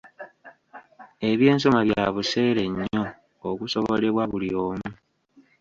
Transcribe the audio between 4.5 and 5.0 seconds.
omu.